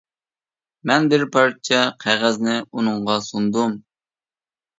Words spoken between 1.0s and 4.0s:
بىر پارچە قەغەزنى ئۇنىڭغا سۇندۇم.